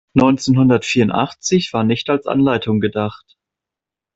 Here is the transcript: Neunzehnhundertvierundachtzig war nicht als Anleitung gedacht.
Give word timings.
Neunzehnhundertvierundachtzig 0.15 1.73
war 1.73 1.83
nicht 1.83 2.09
als 2.09 2.25
Anleitung 2.25 2.79
gedacht. 2.79 3.37